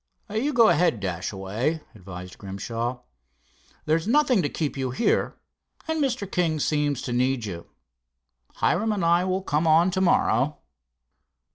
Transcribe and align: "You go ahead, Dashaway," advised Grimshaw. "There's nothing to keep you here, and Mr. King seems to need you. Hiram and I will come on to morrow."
"You 0.33 0.51
go 0.51 0.69
ahead, 0.69 0.99
Dashaway," 0.99 1.81
advised 1.93 2.39
Grimshaw. 2.39 3.01
"There's 3.85 4.07
nothing 4.07 4.41
to 4.41 4.49
keep 4.49 4.75
you 4.75 4.89
here, 4.89 5.35
and 5.87 6.01
Mr. 6.03 6.25
King 6.31 6.59
seems 6.59 7.03
to 7.03 7.13
need 7.13 7.45
you. 7.45 7.67
Hiram 8.55 8.93
and 8.93 9.05
I 9.05 9.25
will 9.25 9.43
come 9.43 9.67
on 9.67 9.91
to 9.91 10.01
morrow." 10.01 10.57